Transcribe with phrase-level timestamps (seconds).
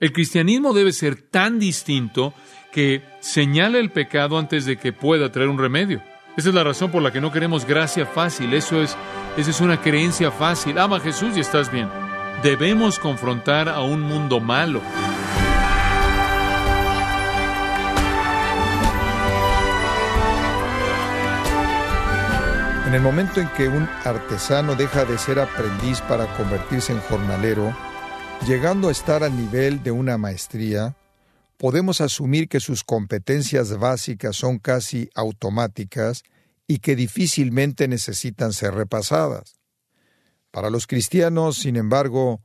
[0.00, 2.32] El cristianismo debe ser tan distinto
[2.72, 6.02] que señala el pecado antes de que pueda traer un remedio.
[6.38, 8.54] Esa es la razón por la que no queremos gracia fácil.
[8.54, 8.96] Eso es,
[9.36, 10.78] esa es una creencia fácil.
[10.78, 11.86] Ama a Jesús y estás bien.
[12.42, 14.80] Debemos confrontar a un mundo malo.
[22.86, 27.76] En el momento en que un artesano deja de ser aprendiz para convertirse en jornalero,
[28.46, 30.96] llegando a estar al nivel de una maestría,
[31.56, 36.22] podemos asumir que sus competencias básicas son casi automáticas
[36.66, 39.60] y que difícilmente necesitan ser repasadas.
[40.50, 42.40] Para los cristianos, sin embargo,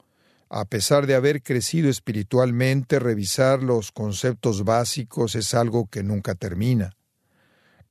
[0.50, 6.95] a pesar de haber crecido espiritualmente, revisar los conceptos básicos es algo que nunca termina.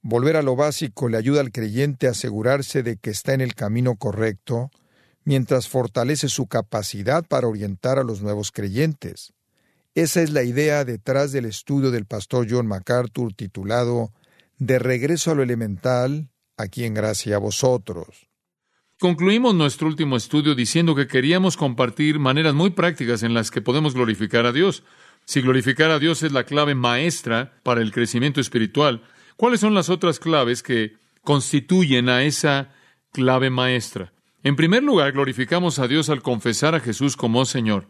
[0.02, 3.54] Volver a lo básico le ayuda al creyente a asegurarse de que está en el
[3.54, 4.70] camino correcto,
[5.24, 9.32] mientras fortalece su capacidad para orientar a los nuevos creyentes.
[9.94, 14.12] Esa es la idea detrás del estudio del pastor John MacArthur titulado
[14.58, 18.28] De regreso a lo elemental, aquí en gracia a vosotros.
[19.00, 23.94] Concluimos nuestro último estudio diciendo que queríamos compartir maneras muy prácticas en las que podemos
[23.94, 24.84] glorificar a Dios.
[25.24, 29.02] Si glorificar a Dios es la clave maestra para el crecimiento espiritual,
[29.36, 32.72] ¿Cuáles son las otras claves que constituyen a esa
[33.12, 34.12] clave maestra?
[34.44, 37.88] En primer lugar, glorificamos a Dios al confesar a Jesús como Señor.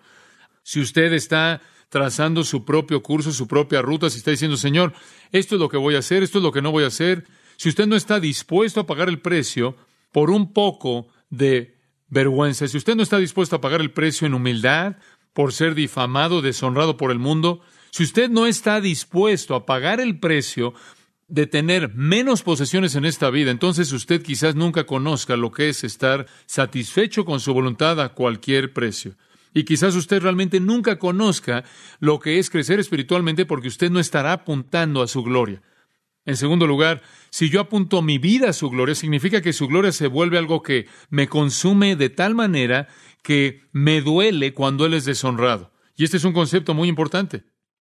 [0.63, 4.95] Si usted está trazando su propio curso, su propia ruta, si está diciendo, Señor,
[5.33, 7.27] esto es lo que voy a hacer, esto es lo que no voy a hacer,
[7.57, 9.77] si usted no está dispuesto a pagar el precio
[10.13, 14.35] por un poco de vergüenza, si usted no está dispuesto a pagar el precio en
[14.35, 14.97] humildad,
[15.33, 20.21] por ser difamado, deshonrado por el mundo, si usted no está dispuesto a pagar el
[20.21, 20.73] precio
[21.29, 25.85] de tener menos posesiones en esta vida, entonces usted quizás nunca conozca lo que es
[25.85, 29.17] estar satisfecho con su voluntad a cualquier precio.
[29.55, 31.65] Y quizás usted realmente nunca conozca
[32.01, 35.63] lo que es crecer espiritualmente porque usted no estará apuntando a su gloria.
[36.27, 39.93] En segundo lugar, si yo apunto mi vida a su gloria, significa que su gloria
[39.93, 42.89] se vuelve algo que me consume de tal manera
[43.23, 45.73] que me duele cuando Él es deshonrado.
[45.97, 47.45] Y este es un concepto muy importante.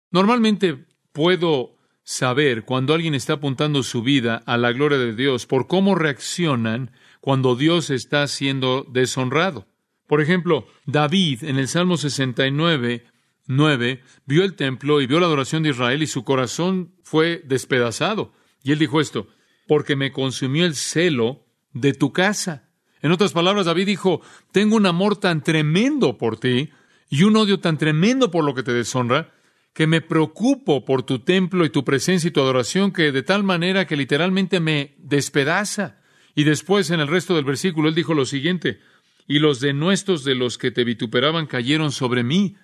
[0.09, 1.75] Normalmente puedo
[2.09, 6.89] saber cuando alguien está apuntando su vida a la gloria de Dios por cómo reaccionan
[7.21, 9.67] cuando Dios está siendo deshonrado.
[10.07, 13.05] Por ejemplo, David en el Salmo 69,
[13.45, 18.33] 9, vio el templo y vio la adoración de Israel y su corazón fue despedazado.
[18.63, 19.27] Y él dijo esto,
[19.67, 22.71] porque me consumió el celo de tu casa.
[23.03, 24.21] En otras palabras, David dijo,
[24.51, 26.71] tengo un amor tan tremendo por ti
[27.07, 29.31] y un odio tan tremendo por lo que te deshonra,
[29.73, 33.43] que me preocupo por tu templo y tu presencia y tu adoración, que de tal
[33.43, 36.01] manera que literalmente me despedaza.
[36.35, 38.79] Y después en el resto del versículo él dijo lo siguiente,
[39.27, 42.55] y los denuestos de los que te vituperaban cayeron sobre mí.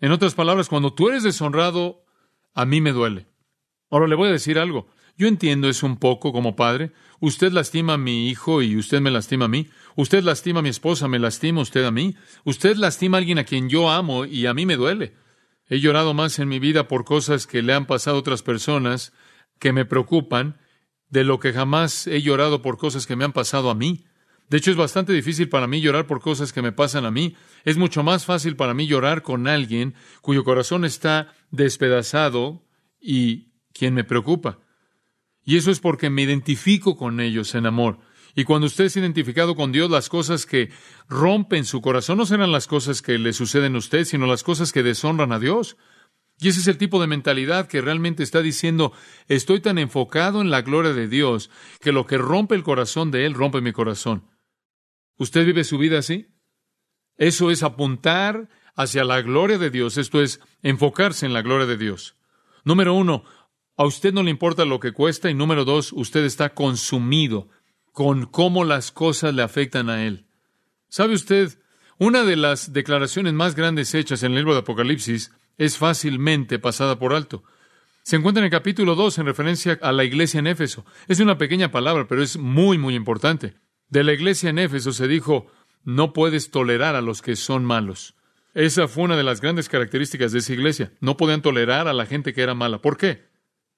[0.00, 2.04] En otras palabras, cuando tú eres deshonrado,
[2.54, 3.26] a mí me duele.
[3.90, 4.88] Ahora le voy a decir algo.
[5.18, 6.92] Yo entiendo eso un poco como padre.
[7.20, 9.68] Usted lastima a mi hijo y usted me lastima a mí.
[9.96, 12.14] Usted lastima a mi esposa, me lastima usted a mí.
[12.44, 15.14] Usted lastima a alguien a quien yo amo y a mí me duele.
[15.68, 19.12] He llorado más en mi vida por cosas que le han pasado a otras personas
[19.58, 20.58] que me preocupan
[21.10, 24.04] de lo que jamás he llorado por cosas que me han pasado a mí.
[24.48, 27.36] De hecho, es bastante difícil para mí llorar por cosas que me pasan a mí.
[27.64, 32.64] Es mucho más fácil para mí llorar con alguien cuyo corazón está despedazado
[32.98, 34.58] y quien me preocupa.
[35.44, 37.98] Y eso es porque me identifico con ellos en amor.
[38.34, 40.70] Y cuando usted es identificado con Dios, las cosas que
[41.08, 44.72] rompen su corazón no serán las cosas que le suceden a usted, sino las cosas
[44.72, 45.76] que deshonran a Dios.
[46.40, 48.92] Y ese es el tipo de mentalidad que realmente está diciendo,
[49.26, 51.50] estoy tan enfocado en la gloria de Dios
[51.80, 54.24] que lo que rompe el corazón de Él rompe mi corazón.
[55.16, 56.28] ¿Usted vive su vida así?
[57.16, 61.76] Eso es apuntar hacia la gloria de Dios, esto es enfocarse en la gloria de
[61.76, 62.14] Dios.
[62.64, 63.24] Número uno,
[63.76, 67.48] a usted no le importa lo que cuesta y número dos, usted está consumido
[67.92, 70.26] con cómo las cosas le afectan a él.
[70.88, 71.58] ¿Sabe usted?
[71.98, 76.98] Una de las declaraciones más grandes hechas en el libro de Apocalipsis es fácilmente pasada
[76.98, 77.42] por alto.
[78.02, 80.86] Se encuentra en el capítulo 2 en referencia a la iglesia en Éfeso.
[81.08, 83.54] Es una pequeña palabra, pero es muy, muy importante.
[83.88, 85.50] De la iglesia en Éfeso se dijo,
[85.84, 88.14] no puedes tolerar a los que son malos.
[88.54, 90.92] Esa fue una de las grandes características de esa iglesia.
[91.00, 92.80] No podían tolerar a la gente que era mala.
[92.80, 93.26] ¿Por qué?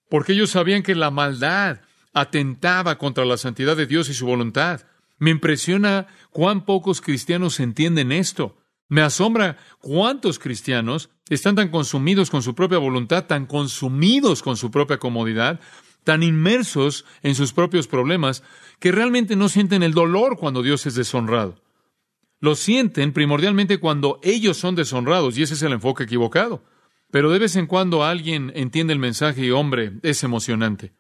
[0.09, 1.81] Porque ellos sabían que la maldad
[2.13, 4.83] atentaba contra la santidad de Dios y su voluntad.
[5.19, 8.57] Me impresiona cuán pocos cristianos entienden esto.
[8.89, 14.71] Me asombra cuántos cristianos están tan consumidos con su propia voluntad, tan consumidos con su
[14.71, 15.61] propia comodidad,
[16.03, 18.43] tan inmersos en sus propios problemas,
[18.81, 21.63] que realmente no sienten el dolor cuando Dios es deshonrado.
[22.41, 26.65] Lo sienten primordialmente cuando ellos son deshonrados, y ese es el enfoque equivocado.
[27.13, 30.93] pero de vez en cuando alguien entiende el mensaje y hombre, es emocionante.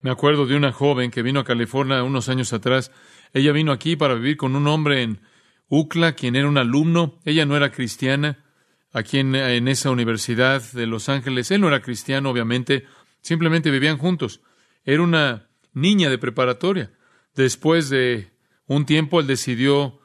[0.00, 2.92] Me acuerdo de una joven que vino a California unos años atrás.
[3.32, 5.20] Ella vino aquí para vivir con un hombre en
[5.68, 7.18] UCLA, quien era un alumno.
[7.24, 8.44] Ella no era cristiana
[8.92, 11.50] aquí en, en, esa universidad de Los Ángeles.
[11.50, 12.84] Él no era cristiano, obviamente,
[13.20, 14.40] simplemente vivían juntos.
[14.84, 16.92] Era una niña de preparatoria.
[17.34, 18.30] Después de
[18.66, 20.00] un tiempo, él decidió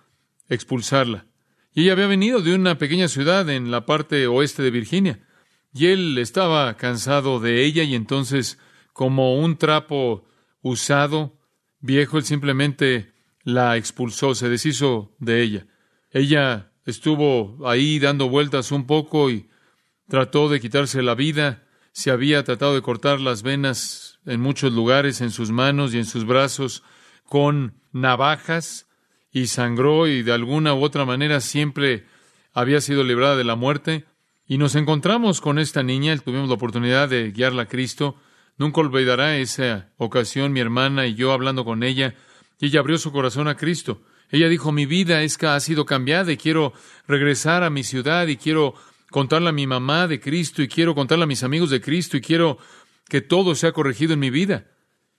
[0.49, 1.27] expulsarla.
[1.73, 5.27] Y ella había venido de una pequeña ciudad en la parte oeste de Virginia.
[5.73, 8.59] Y él estaba cansado de ella y entonces,
[8.93, 10.25] como un trapo
[10.61, 11.37] usado,
[11.79, 13.13] viejo, él simplemente
[13.43, 15.67] la expulsó, se deshizo de ella.
[16.11, 19.49] Ella estuvo ahí dando vueltas un poco y
[20.07, 25.21] trató de quitarse la vida, se había tratado de cortar las venas en muchos lugares,
[25.21, 26.83] en sus manos y en sus brazos,
[27.25, 28.87] con navajas,
[29.31, 32.05] y sangró y de alguna u otra manera siempre
[32.53, 34.05] había sido librada de la muerte.
[34.45, 38.15] Y nos encontramos con esta niña, tuvimos la oportunidad de guiarla a Cristo.
[38.57, 42.15] Nunca olvidará esa ocasión mi hermana y yo hablando con ella,
[42.59, 44.01] y ella abrió su corazón a Cristo.
[44.29, 46.73] Ella dijo, mi vida es que ha sido cambiada y quiero
[47.07, 48.73] regresar a mi ciudad y quiero
[49.11, 52.21] contarle a mi mamá de Cristo y quiero contarle a mis amigos de Cristo y
[52.21, 52.57] quiero
[53.07, 54.67] que todo sea corregido en mi vida.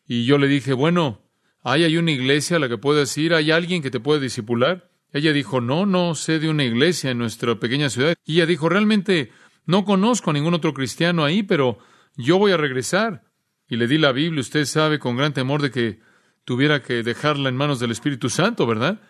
[0.07, 1.23] Y yo le dije, bueno,
[1.63, 3.35] ¿hay, hay una iglesia a la que puedes ir?
[3.35, 4.91] ¿Hay alguien que te puede disipular?
[5.13, 8.17] Ella dijo, no, no sé de una iglesia en nuestra pequeña ciudad.
[8.25, 9.31] Y ella dijo, realmente
[9.65, 11.79] no conozco a ningún otro cristiano ahí, pero
[12.17, 13.24] yo voy a regresar.
[13.69, 16.01] Y le di la Biblia, usted sabe con gran temor de que
[16.45, 19.01] tuviera que dejarla en manos del Espíritu Santo, ¿verdad?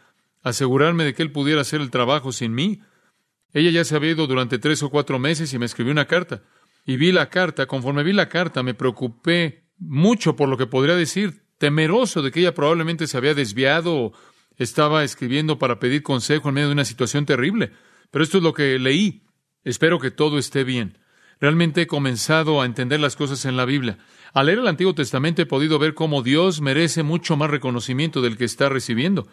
[0.42, 2.80] Asegurarme de que Él pudiera hacer el trabajo sin mí.
[3.52, 6.42] Ella ya se había ido durante tres o cuatro meses y me escribió una carta.
[6.84, 10.96] Y vi la carta, conforme vi la carta, me preocupé mucho por lo que podría
[10.96, 14.12] decir, temeroso de que ella probablemente se había desviado o
[14.56, 17.72] estaba escribiendo para pedir consejo en medio de una situación terrible.
[18.10, 19.24] Pero esto es lo que leí.
[19.64, 20.98] Espero que todo esté bien.
[21.40, 23.98] Realmente he comenzado a entender las cosas en la Biblia.
[24.32, 28.36] Al leer el Antiguo Testamento he podido ver cómo Dios merece mucho más reconocimiento del
[28.36, 29.26] que está recibiendo.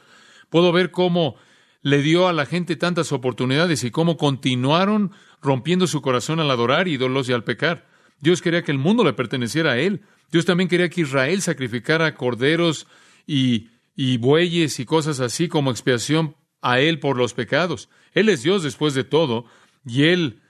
[0.50, 1.36] Puedo ver cómo
[1.82, 5.12] le dio a la gente tantas oportunidades y cómo continuaron
[5.42, 7.88] rompiendo su corazón al adorar ídolos y al pecar.
[8.20, 10.02] Dios quería que el mundo le perteneciera a Él.
[10.32, 12.88] Dios también quería que Israel sacrificara corderos
[13.26, 17.90] y, y bueyes y cosas así como expiación a Él por los pecados.
[18.14, 19.46] Él es Dios después de todo,
[19.86, 20.41] y Él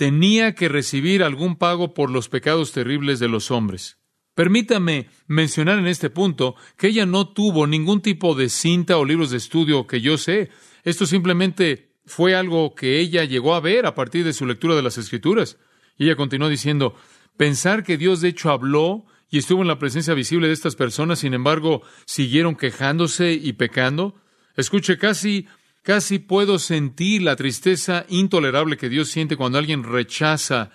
[0.00, 3.98] tenía que recibir algún pago por los pecados terribles de los hombres.
[4.34, 9.30] Permítame mencionar en este punto que ella no tuvo ningún tipo de cinta o libros
[9.30, 10.48] de estudio que yo sé.
[10.84, 14.80] Esto simplemente fue algo que ella llegó a ver a partir de su lectura de
[14.80, 15.58] las Escrituras.
[15.98, 16.94] Y ella continuó diciendo,
[17.36, 21.18] pensar que Dios de hecho habló y estuvo en la presencia visible de estas personas,
[21.18, 24.14] sin embargo, siguieron quejándose y pecando.
[24.56, 25.46] Escuche, casi,
[25.82, 30.70] casi puedo sentir la tristeza intolerable que Dios siente cuando alguien rechaza,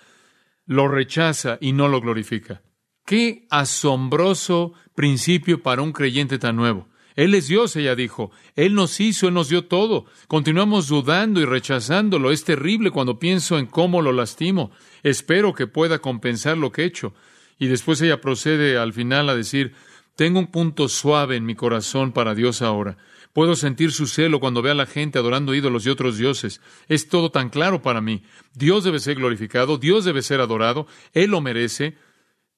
[0.66, 2.62] lo rechaza y no lo glorifica.
[3.04, 6.88] Qué asombroso principio para un creyente tan nuevo.
[7.14, 8.30] Él es Dios, ella dijo.
[8.56, 10.04] Él nos hizo, Él nos dio todo.
[10.28, 12.30] Continuamos dudando y rechazándolo.
[12.30, 14.70] Es terrible cuando pienso en cómo lo lastimo.
[15.02, 17.14] Espero que pueda compensar lo que he hecho.
[17.58, 19.72] Y después ella procede al final a decir,
[20.14, 22.98] tengo un punto suave en mi corazón para Dios ahora.
[23.36, 26.62] Puedo sentir su celo cuando ve a la gente adorando ídolos y otros dioses.
[26.88, 28.22] Es todo tan claro para mí.
[28.54, 31.98] Dios debe ser glorificado, Dios debe ser adorado, Él lo merece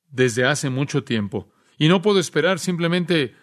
[0.08, 1.48] desde hace mucho tiempo.
[1.78, 3.34] Y no puedo esperar simplemente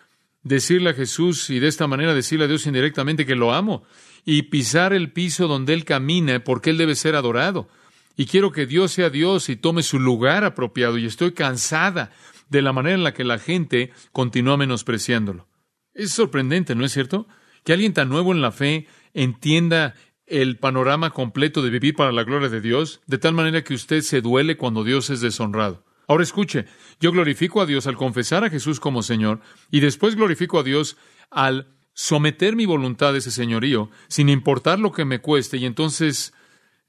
[0.43, 3.83] decirle a Jesús y de esta manera decirle a Dios indirectamente que lo amo
[4.24, 7.67] y pisar el piso donde Él camina porque Él debe ser adorado.
[8.15, 12.13] Y quiero que Dios sea Dios y tome su lugar apropiado y estoy cansada
[12.48, 15.50] de la manera en la que la gente continúa menospreciándolo.
[15.95, 17.27] Es sorprendente, ¿no es cierto?
[17.63, 19.95] Que alguien tan nuevo en la fe entienda
[20.27, 24.01] el panorama completo de vivir para la gloria de Dios, de tal manera que usted
[24.01, 25.83] se duele cuando Dios es deshonrado.
[26.07, 26.65] Ahora escuche,
[26.99, 29.39] yo glorifico a Dios al confesar a Jesús como Señor
[29.71, 30.97] y después glorifico a Dios
[31.31, 36.33] al someter mi voluntad a ese señorío, sin importar lo que me cueste, y entonces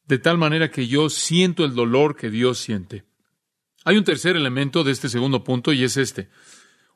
[0.06, 3.04] de tal manera que yo siento el dolor que Dios siente.
[3.84, 6.28] Hay un tercer elemento de este segundo punto y es este.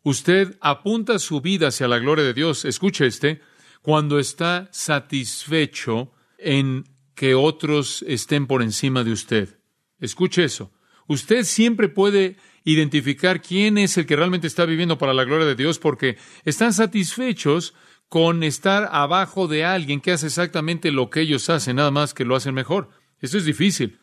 [0.02, 3.40] Usted apunta su vida hacia la gloria de Dios, escuche este,
[3.82, 9.58] cuando está satisfecho en que otros estén por encima de usted.
[9.98, 10.72] Escuche eso.
[11.06, 15.54] Usted siempre puede identificar quién es el que realmente está viviendo para la gloria de
[15.54, 17.74] Dios porque están satisfechos
[18.08, 22.24] con estar abajo de alguien que hace exactamente lo que ellos hacen, nada más que
[22.24, 22.90] lo hacen mejor.
[23.20, 24.00] Eso es difícil.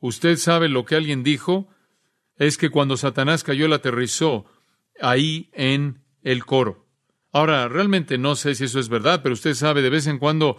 [0.00, 1.68] Usted sabe lo que alguien dijo,
[2.36, 4.46] es que cuando Satanás cayó, él aterrizó
[5.00, 6.86] ahí en el coro.
[7.32, 10.56] Ahora, realmente no sé si eso es verdad, pero usted sabe, de vez en cuando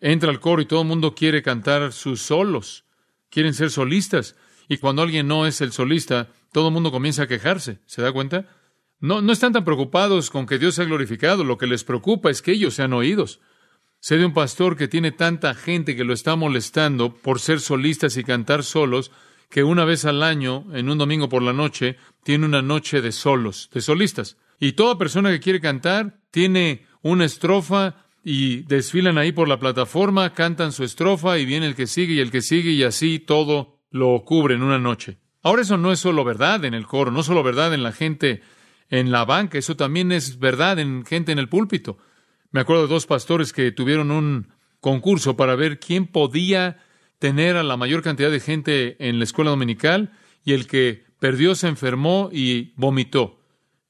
[0.00, 2.84] entra al coro y todo el mundo quiere cantar sus solos.
[3.30, 4.36] quieren ser solistas.
[4.68, 7.80] Y cuando alguien no es el solista, todo el mundo comienza a quejarse.
[7.84, 8.46] ¿Se da cuenta?
[9.00, 11.44] No, no están tan preocupados con que Dios sea glorificado.
[11.44, 13.40] Lo que les preocupa es que ellos sean oídos.
[14.00, 18.16] Sé de un pastor que tiene tanta gente que lo está molestando por ser solistas
[18.16, 19.10] y cantar solos,
[19.48, 23.12] que una vez al año, en un domingo por la noche, tiene una noche de
[23.12, 24.36] solos, de solistas.
[24.60, 30.34] Y toda persona que quiere cantar tiene una estrofa y desfilan ahí por la plataforma,
[30.34, 33.78] cantan su estrofa y viene el que sigue y el que sigue y así todo
[33.90, 35.18] lo cubre en una noche.
[35.42, 38.42] Ahora eso no es solo verdad en el coro, no solo verdad en la gente
[38.90, 41.98] en la banca, eso también es verdad en gente en el púlpito.
[42.50, 44.48] Me acuerdo de dos pastores que tuvieron un
[44.80, 46.78] concurso para ver quién podía
[47.18, 50.12] tener a la mayor cantidad de gente en la escuela dominical
[50.44, 53.40] y el que perdió se enfermó y vomitó.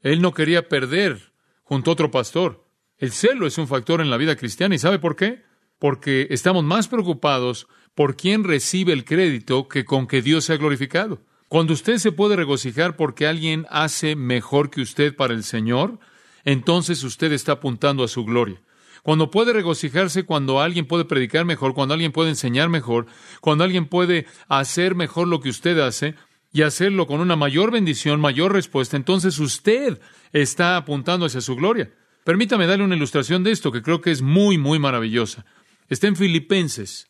[0.01, 1.33] Él no quería perder
[1.63, 2.65] junto a otro pastor.
[2.97, 5.43] El celo es un factor en la vida cristiana y ¿sabe por qué?
[5.79, 11.21] Porque estamos más preocupados por quién recibe el crédito que con que Dios sea glorificado.
[11.49, 15.99] Cuando usted se puede regocijar porque alguien hace mejor que usted para el Señor,
[16.45, 18.61] entonces usted está apuntando a su gloria.
[19.03, 23.07] Cuando puede regocijarse cuando alguien puede predicar mejor, cuando alguien puede enseñar mejor,
[23.41, 26.15] cuando alguien puede hacer mejor lo que usted hace
[26.53, 30.01] y hacerlo con una mayor bendición, mayor respuesta, entonces usted
[30.33, 31.93] está apuntando hacia su gloria.
[32.25, 35.47] Permítame darle una ilustración de esto que creo que es muy, muy maravillosa.
[35.89, 37.09] Está en Filipenses,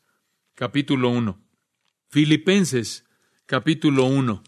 [0.55, 1.41] capítulo 1.
[2.09, 3.05] Filipenses,
[3.47, 4.43] capítulo 1.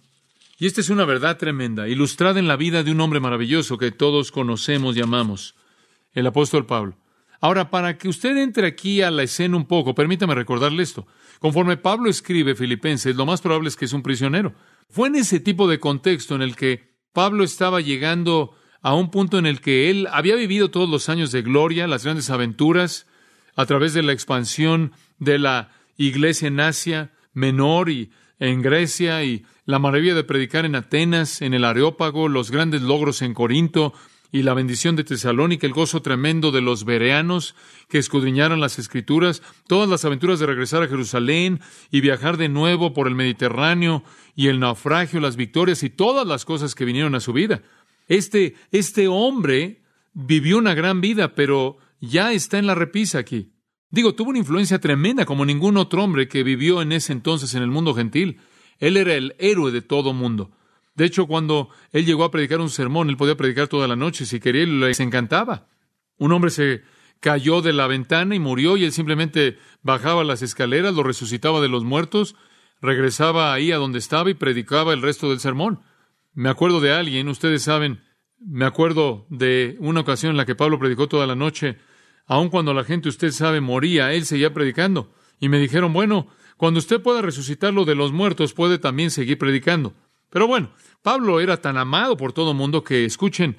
[0.59, 3.91] Y esta es una verdad tremenda, ilustrada en la vida de un hombre maravilloso que
[3.93, 5.57] todos conocemos y amamos,
[6.13, 7.00] el apóstol Pablo.
[7.41, 11.07] Ahora, para que usted entre aquí a la escena un poco, permítame recordarle esto.
[11.39, 14.55] Conforme Pablo escribe Filipenses, lo más probable es que es un prisionero.
[14.91, 19.39] Fue en ese tipo de contexto en el que Pablo estaba llegando a un punto
[19.39, 23.07] en el que él había vivido todos los años de gloria, las grandes aventuras,
[23.57, 29.45] a través de la expansión de la iglesia en Asia Menor y en Grecia y
[29.65, 33.93] la maravilla de predicar en Atenas, en el Areópago, los grandes logros en Corinto
[34.33, 37.55] y la bendición de Tesalónica, el gozo tremendo de los bereanos
[37.89, 41.61] que escudriñaron las escrituras, todas las aventuras de regresar a Jerusalén
[41.91, 44.05] y viajar de nuevo por el Mediterráneo
[44.37, 47.63] y el naufragio, las victorias y todas las cosas que vinieron a su vida.
[48.07, 49.83] Este, este hombre
[50.13, 53.53] vivió una gran vida, pero ya está en la repisa aquí.
[53.91, 57.63] Digo, tuvo una influencia tremenda como ningún otro hombre que vivió en ese entonces en
[57.63, 58.41] el mundo gentil.
[58.79, 60.53] Él era el héroe de todo mundo.
[61.01, 64.27] De hecho, cuando él llegó a predicar un sermón, él podía predicar toda la noche
[64.27, 65.67] si quería, les encantaba.
[66.19, 66.83] Un hombre se
[67.21, 71.69] cayó de la ventana y murió y él simplemente bajaba las escaleras, lo resucitaba de
[71.69, 72.37] los muertos,
[72.83, 75.81] regresaba ahí a donde estaba y predicaba el resto del sermón.
[76.35, 78.03] Me acuerdo de alguien, ustedes saben,
[78.39, 81.79] me acuerdo de una ocasión en la que Pablo predicó toda la noche
[82.27, 85.15] Aun cuando la gente, usted sabe, moría, él seguía predicando.
[85.39, 86.29] Y me dijeron, bueno,
[86.59, 89.95] cuando usted pueda resucitarlo de los muertos, puede también seguir predicando.
[90.31, 90.71] Pero bueno,
[91.03, 93.57] Pablo era tan amado por todo el mundo que, escuchen,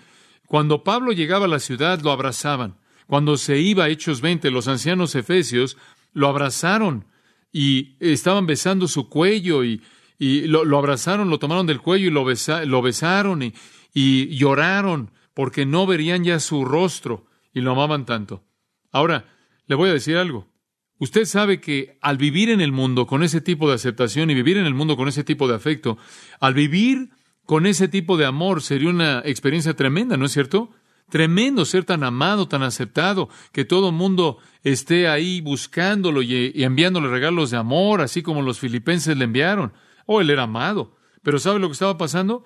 [0.48, 2.78] cuando Pablo llegaba a la ciudad, lo abrazaban.
[3.08, 5.78] Cuando se iba a Hechos 20, los ancianos efesios
[6.13, 7.06] lo abrazaron
[7.51, 9.82] y estaban besando su cuello y,
[10.20, 12.25] lo, abrazaron, lo tomaron del cuello y lo,
[12.66, 13.54] lo besaron y,
[13.94, 18.44] y lloraron porque no verían ya su rostro y lo amaban tanto.
[18.92, 19.25] Ahora,
[19.68, 20.50] le voy a decir algo.
[21.01, 24.58] Usted sabe que al vivir en el mundo con ese tipo de aceptación y vivir
[24.58, 25.98] en el mundo con ese tipo de afecto,
[26.39, 27.10] al vivir
[27.48, 30.70] con ese tipo de amor sería una experiencia tremenda, ¿no es cierto?
[31.10, 37.08] Tremendo ser tan amado, tan aceptado, que todo el mundo esté ahí buscándolo y, enviándole
[37.08, 39.74] regalos de amor, así como los filipenses le enviaron.
[40.05, 40.98] Oh, él era amado.
[41.24, 42.43] Pero ¿sabe lo que estaba pasando?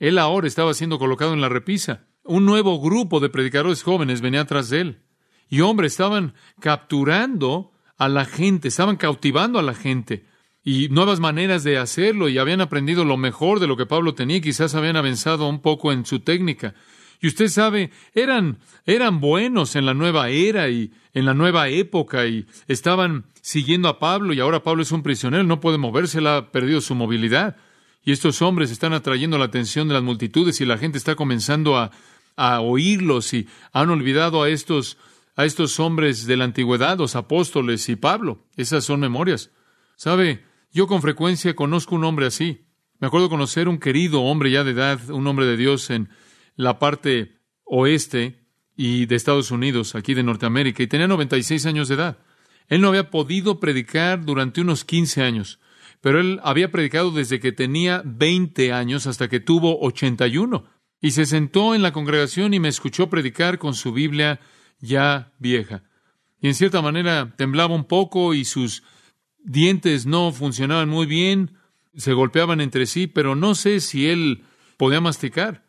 [0.00, 2.08] Él ahora estaba siendo colocado en la repisa.
[2.24, 5.02] Un nuevo grupo de predicadores jóvenes venía atrás de él.
[5.48, 7.71] Y hombre, estaban capturando
[8.04, 10.24] a la gente, estaban cautivando a la gente
[10.64, 14.40] y nuevas maneras de hacerlo y habían aprendido lo mejor de lo que Pablo tenía
[14.40, 16.74] quizás habían avanzado un poco en su técnica.
[17.20, 22.26] Y usted sabe, eran, eran buenos en la nueva era y en la nueva época
[22.26, 26.50] y estaban siguiendo a Pablo y ahora Pablo es un prisionero, no puede moverse, ha
[26.50, 27.56] perdido su movilidad.
[28.04, 31.76] Y estos hombres están atrayendo la atención de las multitudes y la gente está comenzando
[31.76, 31.92] a,
[32.34, 34.98] a oírlos y han olvidado a estos
[35.34, 38.46] a estos hombres de la antigüedad, los apóstoles y Pablo.
[38.56, 39.50] Esas son memorias.
[39.96, 40.44] ¿Sabe?
[40.70, 42.66] Yo con frecuencia conozco un hombre así.
[42.98, 46.08] Me acuerdo conocer un querido hombre ya de edad, un hombre de Dios en
[46.54, 48.46] la parte oeste
[48.76, 52.18] y de Estados Unidos, aquí de Norteamérica, y tenía 96 años de edad.
[52.68, 55.60] Él no había podido predicar durante unos 15 años,
[56.00, 60.64] pero él había predicado desde que tenía 20 años hasta que tuvo 81.
[61.00, 64.40] Y se sentó en la congregación y me escuchó predicar con su Biblia
[64.82, 65.82] ya vieja.
[66.40, 68.82] Y en cierta manera temblaba un poco y sus
[69.42, 71.52] dientes no funcionaban muy bien,
[71.96, 74.44] se golpeaban entre sí, pero no sé si él
[74.76, 75.64] podía masticar.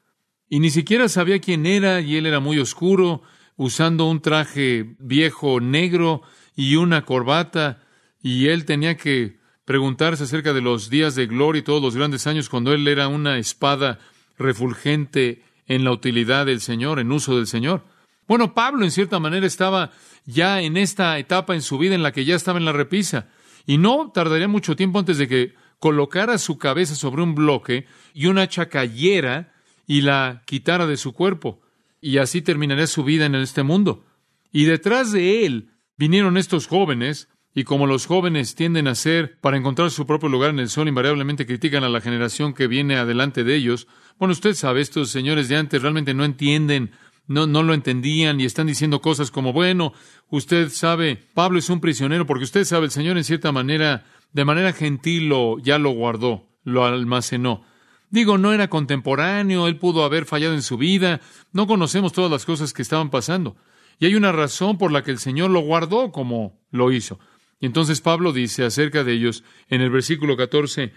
[0.50, 3.22] Y ni siquiera sabía quién era, y él era muy oscuro,
[3.56, 6.22] usando un traje viejo negro
[6.56, 7.82] y una corbata,
[8.22, 12.28] y él tenía que preguntarse acerca de los días de gloria y todos los grandes
[12.28, 14.00] años cuando él era una espada
[14.38, 17.86] refulgente en la utilidad del Señor, en uso del Señor.
[18.28, 19.92] Bueno, Pablo en cierta manera estaba
[20.26, 23.28] ya en esta etapa en su vida en la que ya estaba en la repisa,
[23.66, 28.28] y no tardaría mucho tiempo antes de que colocara su cabeza sobre un bloque y
[28.28, 29.54] una hacha cayera
[29.86, 31.62] y la quitara de su cuerpo,
[32.00, 34.06] y así terminaría su vida en este mundo.
[34.52, 39.58] Y detrás de él vinieron estos jóvenes, y como los jóvenes tienden a ser, para
[39.58, 43.44] encontrar su propio lugar en el sol, invariablemente critican a la generación que viene adelante
[43.44, 43.88] de ellos.
[44.18, 46.92] Bueno, usted sabe, estos señores de antes realmente no entienden,
[47.28, 49.94] no, no lo entendían y están diciendo cosas como, bueno,
[50.30, 54.46] usted sabe, Pablo es un prisionero porque usted sabe, el Señor en cierta manera, de
[54.46, 57.64] manera gentil lo, ya lo guardó, lo almacenó.
[58.10, 62.46] Digo, no era contemporáneo, él pudo haber fallado en su vida, no conocemos todas las
[62.46, 63.56] cosas que estaban pasando.
[64.00, 67.20] Y hay una razón por la que el Señor lo guardó como lo hizo.
[67.60, 70.94] Y entonces Pablo dice acerca de ellos en el versículo 14,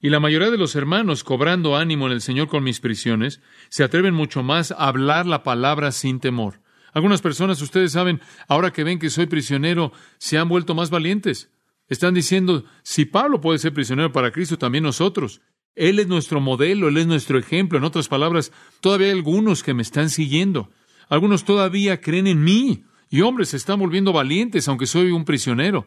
[0.00, 3.82] y la mayoría de los hermanos, cobrando ánimo en el Señor con mis prisiones, se
[3.82, 6.60] atreven mucho más a hablar la palabra sin temor.
[6.92, 11.50] Algunas personas, ustedes saben, ahora que ven que soy prisionero, se han vuelto más valientes.
[11.88, 15.40] Están diciendo, si Pablo puede ser prisionero para Cristo, también nosotros.
[15.74, 17.78] Él es nuestro modelo, Él es nuestro ejemplo.
[17.78, 20.70] En otras palabras, todavía hay algunos que me están siguiendo.
[21.08, 22.84] Algunos todavía creen en mí.
[23.08, 25.86] Y hombres se están volviendo valientes, aunque soy un prisionero.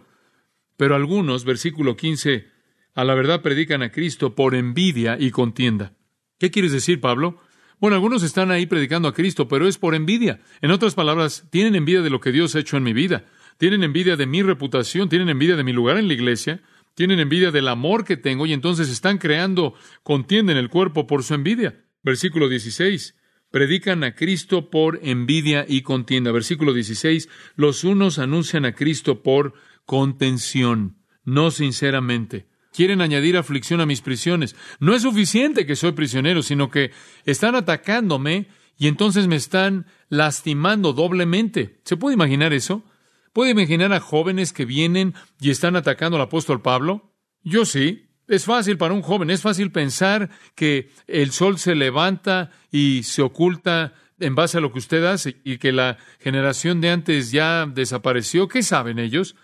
[0.77, 2.47] Pero algunos, versículo 15,
[2.95, 5.93] a la verdad predican a Cristo por envidia y contienda.
[6.37, 7.41] ¿Qué quieres decir, Pablo?
[7.79, 10.41] Bueno, algunos están ahí predicando a Cristo, pero es por envidia.
[10.61, 13.25] En otras palabras, tienen envidia de lo que Dios ha hecho en mi vida.
[13.57, 16.61] Tienen envidia de mi reputación, tienen envidia de mi lugar en la iglesia,
[16.93, 21.23] tienen envidia del amor que tengo y entonces están creando contienda en el cuerpo por
[21.23, 21.85] su envidia.
[22.03, 23.15] Versículo 16.
[23.49, 26.33] Predican a Cristo por envidia y contienda.
[26.33, 27.29] Versículo 16.
[27.55, 29.53] Los unos anuncian a Cristo por
[29.85, 32.48] contención, no sinceramente.
[32.79, 34.55] Quieren añadir aflicción a mis prisiones.
[34.79, 36.91] No es suficiente que soy prisionero, sino que
[37.25, 41.81] están atacándome y entonces me están lastimando doblemente.
[41.83, 42.85] ¿Se puede imaginar eso?
[43.33, 47.11] ¿Puede imaginar a jóvenes que vienen y están atacando al apóstol Pablo?
[47.43, 48.05] Yo sí.
[48.29, 53.21] Es fácil para un joven, es fácil pensar que el sol se levanta y se
[53.21, 57.65] oculta en base a lo que usted hace y que la generación de antes ya
[57.65, 58.47] desapareció.
[58.47, 59.35] ¿Qué saben ellos?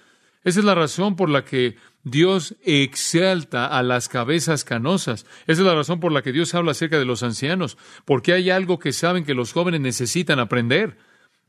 [0.46, 5.26] Esa es la razón por la que Dios exalta a las cabezas canosas.
[5.48, 8.52] Esa es la razón por la que Dios habla acerca de los ancianos, porque hay
[8.52, 11.00] algo que saben que los jóvenes necesitan aprender.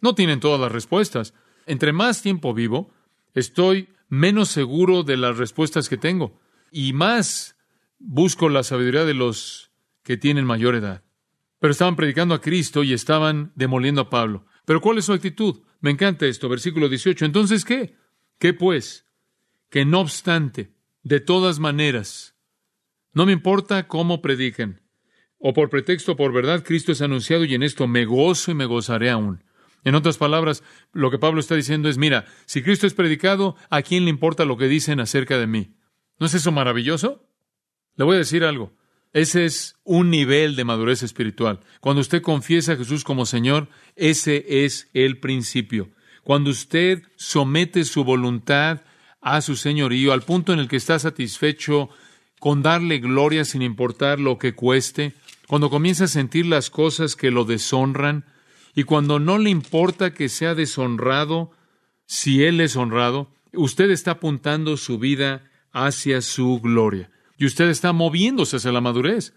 [0.00, 1.34] No tienen todas las respuestas.
[1.66, 2.90] Entre más tiempo vivo,
[3.34, 6.40] estoy menos seguro de las respuestas que tengo
[6.72, 7.56] y más
[7.98, 9.70] busco la sabiduría de los
[10.02, 11.02] que tienen mayor edad.
[11.58, 14.46] Pero estaban predicando a Cristo y estaban demoliendo a Pablo.
[14.64, 15.60] Pero ¿cuál es su actitud?
[15.80, 17.26] Me encanta esto, versículo 18.
[17.26, 17.94] Entonces, ¿qué?
[18.38, 19.05] ¿Qué pues?
[19.76, 22.34] Que no obstante, de todas maneras,
[23.12, 24.80] no me importa cómo prediquen,
[25.36, 28.54] o por pretexto o por verdad, Cristo es anunciado y en esto me gozo y
[28.54, 29.44] me gozaré aún.
[29.84, 30.62] En otras palabras,
[30.94, 34.46] lo que Pablo está diciendo es, mira, si Cristo es predicado, ¿a quién le importa
[34.46, 35.74] lo que dicen acerca de mí?
[36.18, 37.28] ¿No es eso maravilloso?
[37.96, 38.74] Le voy a decir algo.
[39.12, 41.60] Ese es un nivel de madurez espiritual.
[41.80, 45.90] Cuando usted confiesa a Jesús como Señor, ese es el principio.
[46.24, 48.80] Cuando usted somete su voluntad
[49.26, 51.88] a su señorío al punto en el que está satisfecho
[52.38, 55.14] con darle gloria sin importar lo que cueste,
[55.48, 58.24] cuando comienza a sentir las cosas que lo deshonran
[58.76, 61.50] y cuando no le importa que sea deshonrado,
[62.06, 67.92] si Él es honrado, usted está apuntando su vida hacia su gloria y usted está
[67.92, 69.34] moviéndose hacia la madurez.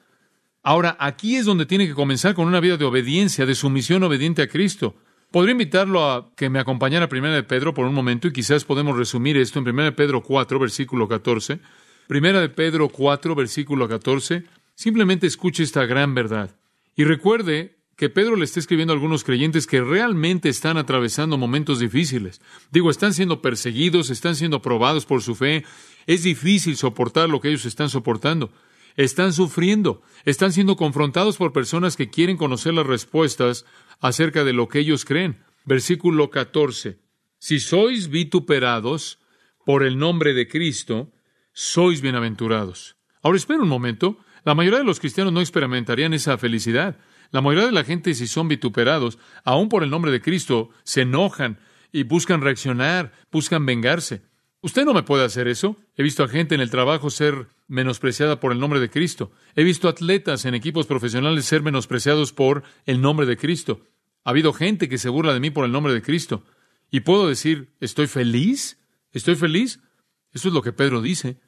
[0.61, 4.43] Ahora, aquí es donde tiene que comenzar con una vida de obediencia, de sumisión obediente
[4.43, 4.97] a Cristo.
[5.31, 8.65] Podría invitarlo a que me acompañara a Primera de Pedro por un momento y quizás
[8.65, 11.59] podemos resumir esto en Primera de Pedro 4, versículo 14.
[12.07, 14.43] Primera de Pedro 4, versículo 14.
[14.73, 16.55] Simplemente escuche esta gran verdad.
[16.95, 21.79] Y recuerde que Pedro le está escribiendo a algunos creyentes que realmente están atravesando momentos
[21.79, 22.41] difíciles.
[22.71, 25.63] Digo, están siendo perseguidos, están siendo probados por su fe.
[26.07, 28.51] Es difícil soportar lo que ellos están soportando.
[28.95, 33.65] Están sufriendo, están siendo confrontados por personas que quieren conocer las respuestas
[33.99, 35.43] acerca de lo que ellos creen.
[35.65, 36.99] Versículo 14.
[37.37, 39.19] Si sois vituperados
[39.65, 41.11] por el nombre de Cristo,
[41.53, 42.97] sois bienaventurados.
[43.21, 44.17] Ahora espera un momento.
[44.45, 46.97] La mayoría de los cristianos no experimentarían esa felicidad.
[47.31, 51.01] La mayoría de la gente, si son vituperados, aún por el nombre de Cristo, se
[51.01, 51.59] enojan
[51.91, 54.21] y buscan reaccionar, buscan vengarse.
[54.61, 55.77] Usted no me puede hacer eso.
[55.95, 59.31] He visto a gente en el trabajo ser menospreciada por el nombre de Cristo.
[59.55, 63.85] He visto atletas en equipos profesionales ser menospreciados por el nombre de Cristo.
[64.25, 66.43] Ha habido gente que se burla de mí por el nombre de Cristo.
[66.91, 68.79] Y puedo decir, ¿estoy feliz?
[69.13, 69.79] ¿Estoy feliz?
[70.33, 71.39] Eso es lo que Pedro dice.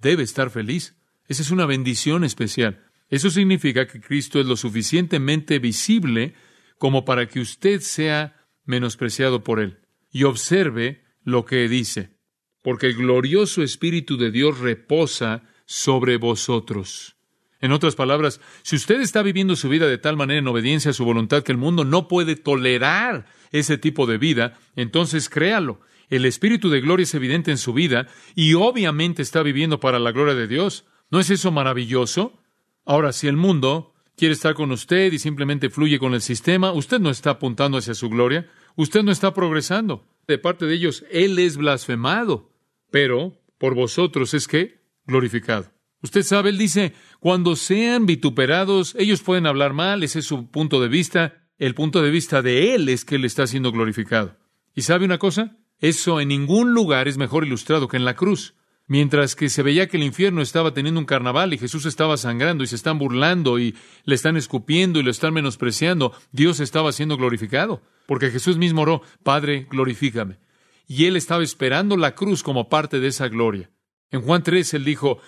[0.00, 0.96] Debe estar feliz.
[1.28, 2.84] Esa es una bendición especial.
[3.08, 6.34] Eso significa que Cristo es lo suficientemente visible
[6.76, 9.78] como para que usted sea menospreciado por él.
[10.10, 12.16] Y observe lo que dice,
[12.62, 17.16] porque el glorioso Espíritu de Dios reposa sobre vosotros.
[17.60, 20.94] En otras palabras, si usted está viviendo su vida de tal manera en obediencia a
[20.94, 25.80] su voluntad que el mundo no puede tolerar ese tipo de vida, entonces créalo.
[26.10, 30.12] El Espíritu de gloria es evidente en su vida y obviamente está viviendo para la
[30.12, 30.84] gloria de Dios.
[31.10, 32.38] ¿No es eso maravilloso?
[32.84, 37.00] Ahora, si el mundo quiere estar con usted y simplemente fluye con el sistema, usted
[37.00, 40.04] no está apuntando hacia su gloria, usted no está progresando.
[40.26, 42.50] De parte de ellos, Él es blasfemado,
[42.90, 45.72] pero por vosotros es que glorificado.
[46.02, 50.80] Usted sabe, Él dice, cuando sean vituperados, ellos pueden hablar mal, ese es su punto
[50.80, 51.48] de vista.
[51.58, 54.36] El punto de vista de Él es que Él está siendo glorificado.
[54.74, 55.58] ¿Y sabe una cosa?
[55.78, 58.54] Eso en ningún lugar es mejor ilustrado que en la cruz.
[58.86, 62.62] Mientras que se veía que el infierno estaba teniendo un carnaval y Jesús estaba sangrando
[62.62, 67.16] y se están burlando y le están escupiendo y lo están menospreciando, Dios estaba siendo
[67.16, 67.82] glorificado.
[68.06, 70.38] Porque Jesús mismo oró, Padre, glorifícame.
[70.86, 73.70] Y él estaba esperando la cruz como parte de esa gloria.
[74.12, 75.20] En Juan 3 él dijo,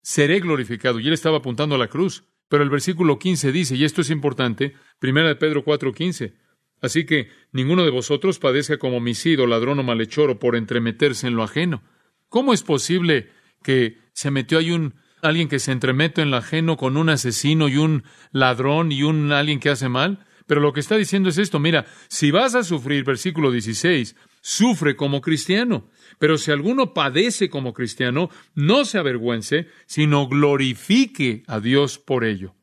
[0.00, 0.98] seré glorificado.
[1.00, 2.24] Y él estaba apuntando a la cruz.
[2.52, 6.34] Pero el versículo 15 dice, y esto es importante, primera de Pedro 4:15,
[6.82, 11.34] así que ninguno de vosotros padezca como homicidio, ladrón o malhechor o por entremeterse en
[11.34, 11.82] lo ajeno.
[12.28, 13.30] ¿Cómo es posible
[13.62, 17.68] que se metió ahí un alguien que se entremete en lo ajeno con un asesino
[17.68, 20.26] y un ladrón y un alguien que hace mal?
[20.46, 24.96] Pero lo que está diciendo es esto, mira, si vas a sufrir, versículo 16, sufre
[24.96, 25.88] como cristiano.
[26.18, 32.54] Pero si alguno padece como cristiano, no se avergüence, sino glorifique a Dios por ello.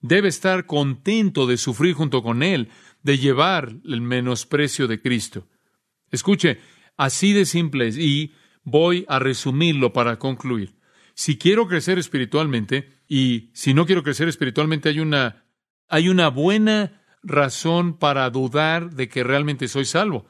[0.00, 2.68] Debe estar contento de sufrir junto con Él,
[3.02, 5.48] de llevar el menosprecio de Cristo.
[6.12, 6.60] Escuche,
[6.96, 10.76] así de simple es, y voy a resumirlo para concluir.
[11.14, 15.44] Si quiero crecer espiritualmente, y si no quiero crecer espiritualmente, hay una,
[15.88, 20.28] hay una buena razón para dudar de que realmente soy salvo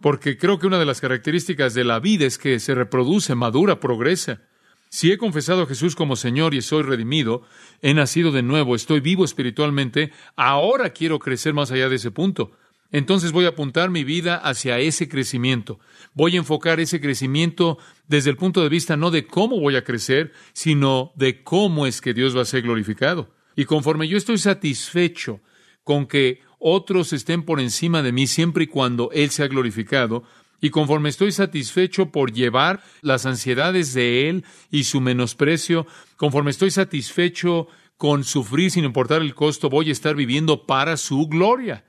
[0.00, 3.80] porque creo que una de las características de la vida es que se reproduce, madura,
[3.80, 4.42] progresa.
[4.90, 7.42] Si he confesado a Jesús como Señor y soy redimido,
[7.82, 12.52] he nacido de nuevo, estoy vivo espiritualmente, ahora quiero crecer más allá de ese punto.
[12.90, 15.78] Entonces voy a apuntar mi vida hacia ese crecimiento.
[16.14, 19.84] Voy a enfocar ese crecimiento desde el punto de vista no de cómo voy a
[19.84, 23.34] crecer, sino de cómo es que Dios va a ser glorificado.
[23.56, 25.40] Y conforme yo estoy satisfecho
[25.84, 30.24] con que otros estén por encima de mí siempre y cuando Él sea glorificado,
[30.60, 36.70] y conforme estoy satisfecho por llevar las ansiedades de Él y su menosprecio, conforme estoy
[36.70, 41.84] satisfecho con sufrir sin importar el costo, voy a estar viviendo para su gloria.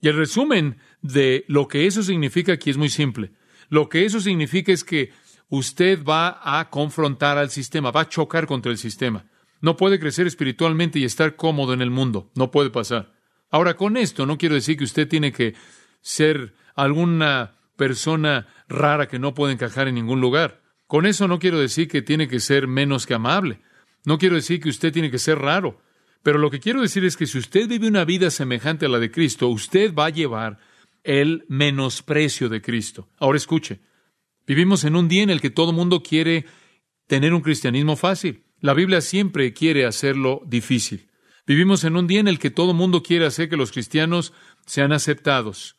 [0.00, 3.32] Y el resumen de lo que eso significa aquí es muy simple.
[3.68, 5.12] Lo que eso significa es que
[5.48, 9.26] usted va a confrontar al sistema, va a chocar contra el sistema.
[9.60, 12.30] No puede crecer espiritualmente y estar cómodo en el mundo.
[12.34, 13.12] No puede pasar.
[13.50, 15.54] Ahora, con esto no quiero decir que usted tiene que
[16.00, 20.62] ser alguna persona rara que no puede encajar en ningún lugar.
[20.86, 23.60] Con eso no quiero decir que tiene que ser menos que amable.
[24.04, 25.80] No quiero decir que usted tiene que ser raro.
[26.22, 28.98] Pero lo que quiero decir es que si usted vive una vida semejante a la
[28.98, 30.58] de Cristo, usted va a llevar
[31.02, 33.08] el menosprecio de Cristo.
[33.18, 33.80] Ahora escuche,
[34.46, 36.44] vivimos en un día en el que todo mundo quiere
[37.06, 38.44] tener un cristianismo fácil.
[38.60, 41.09] La Biblia siempre quiere hacerlo difícil.
[41.46, 44.32] Vivimos en un día en el que todo mundo quiere hacer que los cristianos
[44.66, 45.76] sean aceptados.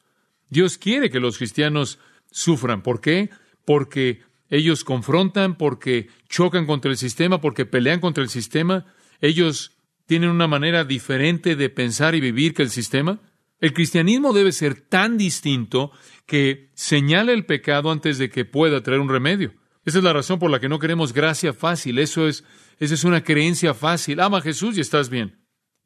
[0.49, 2.83] Dios quiere que los cristianos sufran.
[2.83, 3.29] ¿Por qué?
[3.65, 8.85] Porque ellos confrontan, porque chocan contra el sistema, porque pelean contra el sistema.
[9.21, 13.19] Ellos tienen una manera diferente de pensar y vivir que el sistema.
[13.61, 15.91] El cristianismo debe ser tan distinto
[16.25, 19.53] que señala el pecado antes de que pueda traer un remedio.
[19.85, 21.97] Esa es la razón por la que no queremos gracia fácil.
[21.99, 22.43] Eso es,
[22.79, 24.19] esa es una creencia fácil.
[24.19, 25.40] Ama a Jesús y estás bien.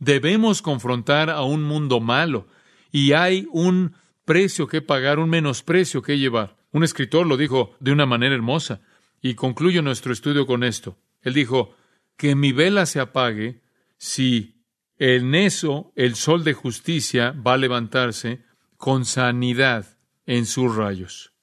[0.06, 2.48] Debemos confrontar a un mundo malo
[2.91, 6.56] y hay un precio que pagar, un menosprecio que llevar.
[6.72, 8.82] Un escritor lo dijo de una manera hermosa
[9.20, 10.96] y concluyo nuestro estudio con esto.
[11.24, 11.76] Él dijo,
[12.18, 13.62] que mi vela se apague
[13.98, 14.63] si
[14.98, 18.46] en eso el sol de justicia va a levantarse
[18.78, 21.34] con sanidad en sus rayos.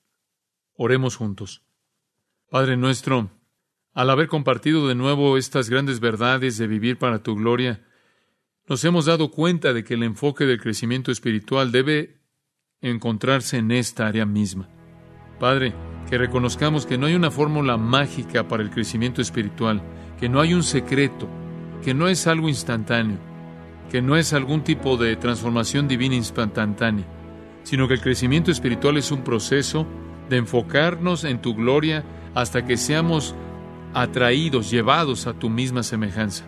[0.75, 1.63] Oremos juntos.
[2.49, 3.31] Padre nuestro,
[3.93, 7.85] al haber compartido de nuevo estas grandes verdades de vivir para tu gloria,
[8.69, 12.21] nos hemos dado cuenta de que el enfoque del crecimiento espiritual debe
[12.81, 14.69] encontrarse en esta área misma.
[15.39, 15.75] Padre,
[16.09, 19.83] que reconozcamos que no hay una fórmula mágica para el crecimiento espiritual,
[20.19, 21.29] que no hay un secreto,
[21.83, 23.19] que no es algo instantáneo,
[23.91, 27.07] que no es algún tipo de transformación divina instantánea,
[27.65, 29.87] sino que el crecimiento espiritual es un proceso
[30.29, 33.35] de enfocarnos en tu gloria hasta que seamos
[33.95, 36.45] atraídos, llevados a tu misma semejanza.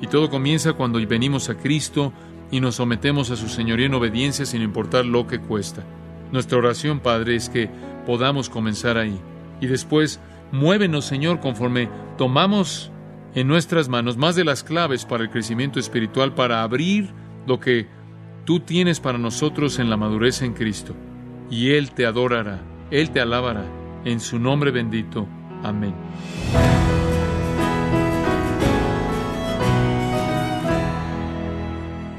[0.00, 2.12] Y todo comienza cuando venimos a Cristo
[2.50, 5.84] y nos sometemos a su señoría en obediencia sin importar lo que cuesta.
[6.32, 7.70] Nuestra oración, Padre, es que
[8.06, 9.18] podamos comenzar ahí.
[9.60, 10.20] Y después,
[10.52, 12.90] muévenos, Señor, conforme tomamos
[13.34, 17.10] en nuestras manos más de las claves para el crecimiento espiritual, para abrir
[17.46, 17.86] lo que
[18.44, 20.94] tú tienes para nosotros en la madurez en Cristo.
[21.50, 23.64] Y Él te adorará, Él te alabará.
[24.04, 25.26] En su nombre bendito.
[25.62, 25.94] Amén.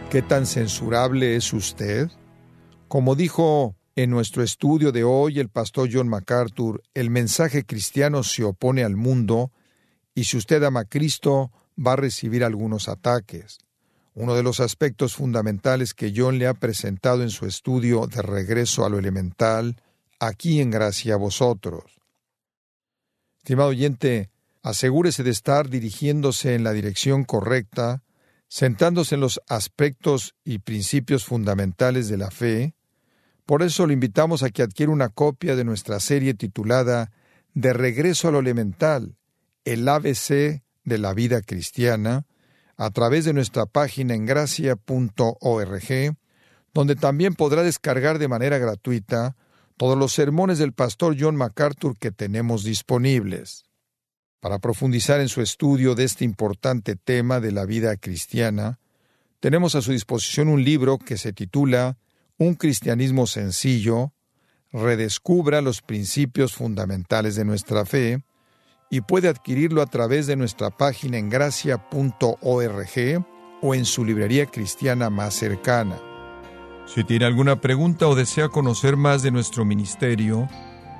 [0.09, 2.09] ¿Qué tan censurable es usted?
[2.87, 8.43] Como dijo en nuestro estudio de hoy el pastor John MacArthur, el mensaje cristiano se
[8.43, 9.51] opone al mundo
[10.15, 13.59] y si usted ama a Cristo va a recibir algunos ataques.
[14.15, 18.85] Uno de los aspectos fundamentales que John le ha presentado en su estudio de regreso
[18.85, 19.79] a lo elemental,
[20.19, 21.83] aquí en gracia a vosotros.
[23.37, 24.31] Estimado oyente,
[24.63, 28.01] asegúrese de estar dirigiéndose en la dirección correcta,
[28.49, 32.75] sentándose en los aspectos y principios fundamentales de la fe.
[33.45, 37.11] Por eso le invitamos a que adquiera una copia de nuestra serie titulada
[37.53, 39.15] De regreso a lo elemental,
[39.65, 42.25] el ABC de la vida cristiana,
[42.75, 46.17] a través de nuestra página en gracia.org,
[46.73, 49.35] donde también podrá descargar de manera gratuita
[49.77, 53.68] todos los sermones del pastor John MacArthur que tenemos disponibles.
[54.39, 58.79] Para profundizar en su estudio de este importante tema de la vida cristiana,
[59.41, 61.97] tenemos a su disposición un libro que se titula
[62.37, 64.13] Un cristianismo sencillo,
[64.71, 68.23] redescubra los principios fundamentales de nuestra fe,
[68.89, 73.25] y puede adquirirlo a través de nuestra página en gracia.org
[73.61, 75.99] o en su librería cristiana más cercana.
[76.85, 80.47] Si tiene alguna pregunta o desea conocer más de nuestro ministerio,